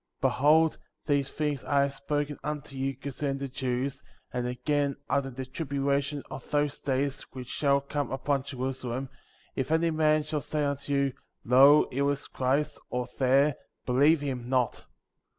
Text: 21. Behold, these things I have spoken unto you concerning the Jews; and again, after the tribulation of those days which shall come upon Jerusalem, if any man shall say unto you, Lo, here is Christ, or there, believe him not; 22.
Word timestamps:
21. 0.21 0.31
Behold, 0.33 0.77
these 1.05 1.29
things 1.29 1.63
I 1.63 1.81
have 1.81 1.93
spoken 1.93 2.39
unto 2.43 2.75
you 2.75 2.95
concerning 2.95 3.37
the 3.37 3.47
Jews; 3.47 4.01
and 4.33 4.47
again, 4.47 4.95
after 5.11 5.29
the 5.29 5.45
tribulation 5.45 6.23
of 6.31 6.49
those 6.49 6.79
days 6.79 7.21
which 7.33 7.47
shall 7.47 7.81
come 7.81 8.11
upon 8.11 8.41
Jerusalem, 8.41 9.09
if 9.55 9.71
any 9.71 9.91
man 9.91 10.23
shall 10.23 10.41
say 10.41 10.63
unto 10.63 10.91
you, 10.91 11.13
Lo, 11.45 11.87
here 11.91 12.09
is 12.09 12.27
Christ, 12.27 12.79
or 12.89 13.07
there, 13.19 13.57
believe 13.85 14.21
him 14.21 14.49
not; 14.49 14.71
22. 14.71 14.87